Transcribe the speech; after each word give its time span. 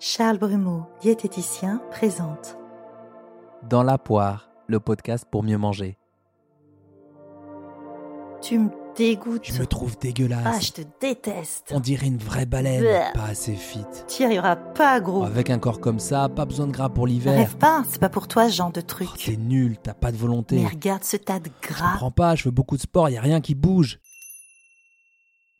Charles 0.00 0.38
Brumeau, 0.38 0.86
diététicien, 1.02 1.80
présente. 1.90 2.56
Dans 3.68 3.82
la 3.82 3.98
poire, 3.98 4.50
le 4.66 4.80
podcast 4.80 5.26
pour 5.30 5.42
mieux 5.42 5.58
manger. 5.58 5.98
Tu 8.40 8.58
me 8.58 8.70
dégoûtes. 8.96 9.44
Je 9.44 9.60
me 9.60 9.66
trouve 9.66 9.98
dégueulasse. 9.98 10.42
Ah, 10.46 10.58
je 10.58 10.72
te 10.72 10.80
déteste. 11.02 11.70
On 11.74 11.80
dirait 11.80 12.06
une 12.06 12.16
vraie 12.16 12.46
baleine, 12.46 12.80
Bleh. 12.80 13.10
pas 13.12 13.24
assez 13.24 13.54
fit. 13.54 13.84
Tu 14.08 14.22
y 14.22 14.40
pas, 14.74 15.00
gros. 15.00 15.22
Avec 15.24 15.50
un 15.50 15.58
corps 15.58 15.80
comme 15.80 15.98
ça, 15.98 16.30
pas 16.30 16.46
besoin 16.46 16.66
de 16.66 16.72
gras 16.72 16.88
pour 16.88 17.06
l'hiver. 17.06 17.34
Rêve 17.36 17.58
pas, 17.58 17.82
c'est 17.86 18.00
pas 18.00 18.08
pour 18.08 18.26
toi 18.26 18.48
ce 18.48 18.54
genre 18.54 18.72
de 18.72 18.80
Oh, 18.80 18.86
truc. 18.86 19.08
T'es 19.22 19.36
nul, 19.36 19.76
t'as 19.82 19.92
pas 19.92 20.10
de 20.12 20.16
volonté. 20.16 20.56
Mais 20.56 20.66
regarde 20.68 21.04
ce 21.04 21.18
tas 21.18 21.40
de 21.40 21.50
Je 21.62 21.68
gras. 21.68 21.90
comprends 21.92 22.10
pas, 22.10 22.34
je 22.36 22.44
fais 22.44 22.50
beaucoup 22.50 22.76
de 22.78 22.82
sport, 22.82 23.10
y 23.10 23.18
a 23.18 23.20
rien 23.20 23.42
qui 23.42 23.54
bouge. 23.54 24.00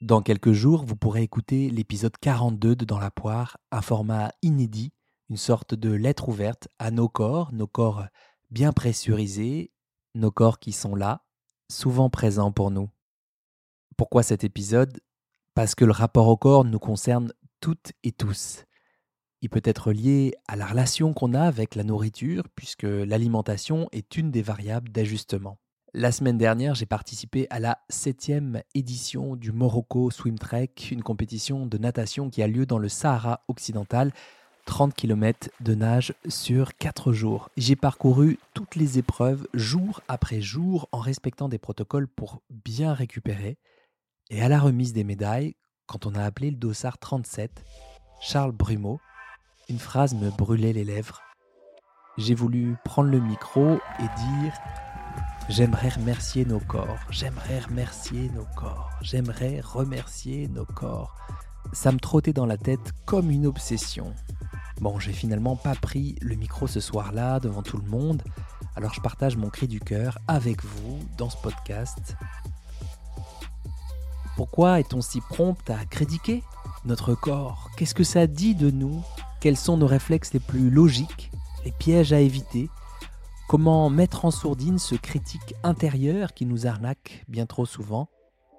Dans 0.00 0.22
quelques 0.22 0.52
jours, 0.52 0.86
vous 0.86 0.96
pourrez 0.96 1.22
écouter 1.22 1.68
l'épisode 1.68 2.16
42 2.18 2.74
de 2.74 2.86
Dans 2.86 2.98
la 2.98 3.10
poire, 3.10 3.58
un 3.70 3.82
format 3.82 4.32
inédit, 4.40 4.94
une 5.28 5.36
sorte 5.36 5.74
de 5.74 5.90
lettre 5.90 6.30
ouverte 6.30 6.68
à 6.78 6.90
nos 6.90 7.10
corps, 7.10 7.52
nos 7.52 7.66
corps 7.66 8.06
bien 8.50 8.72
pressurisés, 8.72 9.72
nos 10.14 10.30
corps 10.30 10.58
qui 10.58 10.72
sont 10.72 10.94
là, 10.94 11.22
souvent 11.70 12.08
présents 12.08 12.50
pour 12.50 12.70
nous. 12.70 12.88
Pourquoi 13.98 14.22
cet 14.22 14.42
épisode? 14.42 15.00
Parce 15.52 15.74
que 15.74 15.84
le 15.84 15.92
rapport 15.92 16.28
au 16.28 16.38
corps 16.38 16.64
nous 16.64 16.78
concerne 16.78 17.34
toutes 17.60 17.92
et 18.02 18.12
tous. 18.12 18.64
Il 19.42 19.50
peut 19.50 19.60
être 19.64 19.92
lié 19.92 20.34
à 20.48 20.56
la 20.56 20.64
relation 20.64 21.12
qu'on 21.12 21.34
a 21.34 21.42
avec 21.42 21.74
la 21.74 21.84
nourriture, 21.84 22.44
puisque 22.54 22.84
l'alimentation 22.84 23.86
est 23.92 24.16
une 24.16 24.30
des 24.30 24.42
variables 24.42 24.88
d'ajustement. 24.88 25.58
La 25.92 26.12
semaine 26.12 26.38
dernière, 26.38 26.76
j'ai 26.76 26.86
participé 26.86 27.48
à 27.50 27.58
la 27.58 27.78
septième 27.88 28.62
édition 28.76 29.34
du 29.34 29.50
Morocco 29.50 30.12
Swim 30.12 30.38
Trek, 30.38 30.70
une 30.92 31.02
compétition 31.02 31.66
de 31.66 31.78
natation 31.78 32.30
qui 32.30 32.44
a 32.44 32.46
lieu 32.46 32.64
dans 32.64 32.78
le 32.78 32.88
Sahara 32.88 33.42
occidental, 33.48 34.12
30 34.66 34.94
km 34.94 35.50
de 35.58 35.74
nage 35.74 36.14
sur 36.28 36.76
4 36.76 37.12
jours. 37.12 37.48
J'ai 37.56 37.74
parcouru 37.74 38.38
toutes 38.54 38.76
les 38.76 38.98
épreuves 38.98 39.48
jour 39.52 40.00
après 40.06 40.40
jour 40.40 40.88
en 40.92 41.00
respectant 41.00 41.48
des 41.48 41.58
protocoles 41.58 42.06
pour 42.06 42.40
bien 42.50 42.94
récupérer. 42.94 43.58
Et 44.30 44.40
à 44.42 44.48
la 44.48 44.60
remise 44.60 44.92
des 44.92 45.02
médailles, 45.02 45.56
quand 45.86 46.06
on 46.06 46.14
a 46.14 46.22
appelé 46.22 46.52
le 46.52 46.56
dossard 46.56 46.98
37, 46.98 47.64
Charles 48.20 48.52
Brumeau, 48.52 49.00
une 49.68 49.80
phrase 49.80 50.14
me 50.14 50.30
brûlait 50.30 50.72
les 50.72 50.84
lèvres. 50.84 51.20
J'ai 52.16 52.36
voulu 52.36 52.76
prendre 52.84 53.10
le 53.10 53.18
micro 53.18 53.80
et 53.98 54.38
dire 54.38 54.54
J'aimerais 55.50 55.88
remercier 55.88 56.44
nos 56.44 56.60
corps, 56.60 57.00
j'aimerais 57.10 57.58
remercier 57.58 58.30
nos 58.30 58.46
corps, 58.54 58.88
j'aimerais 59.02 59.60
remercier 59.60 60.46
nos 60.46 60.64
corps. 60.64 61.16
Ça 61.72 61.90
me 61.90 61.98
trottait 61.98 62.32
dans 62.32 62.46
la 62.46 62.56
tête 62.56 62.92
comme 63.04 63.32
une 63.32 63.46
obsession. 63.46 64.14
Bon, 64.80 65.00
j'ai 65.00 65.12
finalement 65.12 65.56
pas 65.56 65.74
pris 65.74 66.14
le 66.22 66.36
micro 66.36 66.68
ce 66.68 66.78
soir-là 66.78 67.40
devant 67.40 67.64
tout 67.64 67.78
le 67.78 67.88
monde, 67.88 68.22
alors 68.76 68.94
je 68.94 69.00
partage 69.00 69.36
mon 69.36 69.50
cri 69.50 69.66
du 69.66 69.80
cœur 69.80 70.18
avec 70.28 70.64
vous 70.64 71.00
dans 71.18 71.30
ce 71.30 71.36
podcast. 71.38 72.14
Pourquoi 74.36 74.78
est-on 74.78 75.00
si 75.00 75.20
prompt 75.20 75.68
à 75.68 75.84
critiquer 75.84 76.44
notre 76.84 77.16
corps? 77.16 77.70
Qu'est-ce 77.76 77.96
que 77.96 78.04
ça 78.04 78.28
dit 78.28 78.54
de 78.54 78.70
nous? 78.70 79.02
Quels 79.40 79.56
sont 79.56 79.76
nos 79.76 79.88
réflexes 79.88 80.32
les 80.32 80.38
plus 80.38 80.70
logiques 80.70 81.32
Les 81.64 81.72
pièges 81.72 82.12
à 82.12 82.20
éviter? 82.20 82.70
Comment 83.50 83.90
mettre 83.90 84.26
en 84.26 84.30
sourdine 84.30 84.78
ce 84.78 84.94
critique 84.94 85.54
intérieur 85.64 86.34
qui 86.34 86.46
nous 86.46 86.68
arnaque 86.68 87.24
bien 87.26 87.46
trop 87.46 87.66
souvent 87.66 88.08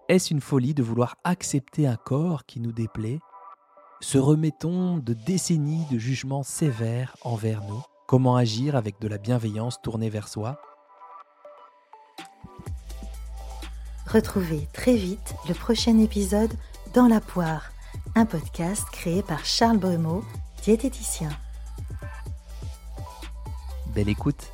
Est-ce 0.09 0.33
une 0.33 0.41
folie 0.41 0.73
de 0.73 0.83
vouloir 0.83 1.15
accepter 1.23 1.87
un 1.87 1.95
corps 1.95 2.45
qui 2.45 2.59
nous 2.59 2.73
déplaît 2.73 3.19
Se 4.01 4.17
remettons 4.17 4.97
de 4.97 5.13
décennies 5.13 5.85
de 5.89 5.97
jugements 5.97 6.43
sévères 6.43 7.15
envers 7.21 7.63
nous 7.63 7.81
Comment 8.05 8.35
agir 8.35 8.75
avec 8.75 8.99
de 8.99 9.07
la 9.07 9.17
bienveillance 9.17 9.81
tournée 9.81 10.09
vers 10.09 10.27
soi 10.27 10.59
Retrouvez 14.07 14.67
très 14.73 14.97
vite 14.97 15.35
le 15.47 15.53
prochain 15.53 15.99
épisode 15.99 16.51
dans 16.93 17.07
la 17.07 17.21
poire, 17.21 17.71
un 18.15 18.25
podcast 18.25 18.83
créé 18.91 19.23
par 19.23 19.45
Charles 19.45 19.77
Brumeau, 19.77 20.25
diététicien. 20.65 21.29
Belle 23.95 24.09
écoute 24.09 24.51